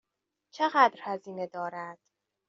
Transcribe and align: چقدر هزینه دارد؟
چقدر 0.55 0.99
هزینه 1.07 1.47
دارد؟ 1.47 1.99